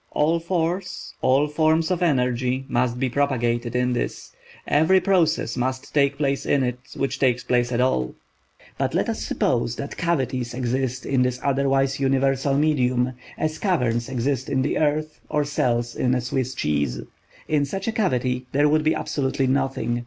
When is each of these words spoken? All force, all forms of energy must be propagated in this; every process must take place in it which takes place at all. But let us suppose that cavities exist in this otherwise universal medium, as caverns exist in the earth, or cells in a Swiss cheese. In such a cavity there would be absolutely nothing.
All 0.13 0.39
force, 0.39 1.13
all 1.21 1.47
forms 1.47 1.91
of 1.91 2.01
energy 2.01 2.65
must 2.67 2.99
be 2.99 3.07
propagated 3.07 3.75
in 3.75 3.93
this; 3.93 4.31
every 4.67 4.99
process 4.99 5.55
must 5.55 5.93
take 5.93 6.17
place 6.17 6.43
in 6.43 6.63
it 6.63 6.79
which 6.95 7.19
takes 7.19 7.43
place 7.43 7.71
at 7.71 7.79
all. 7.79 8.15
But 8.79 8.95
let 8.95 9.09
us 9.09 9.23
suppose 9.23 9.75
that 9.75 9.97
cavities 9.97 10.55
exist 10.55 11.05
in 11.05 11.21
this 11.21 11.39
otherwise 11.43 11.99
universal 11.99 12.55
medium, 12.57 13.13
as 13.37 13.59
caverns 13.59 14.09
exist 14.09 14.49
in 14.49 14.63
the 14.63 14.79
earth, 14.79 15.21
or 15.29 15.43
cells 15.43 15.95
in 15.95 16.15
a 16.15 16.21
Swiss 16.21 16.55
cheese. 16.55 17.01
In 17.47 17.63
such 17.63 17.87
a 17.87 17.91
cavity 17.91 18.47
there 18.53 18.67
would 18.67 18.83
be 18.83 18.95
absolutely 18.95 19.45
nothing. 19.45 19.99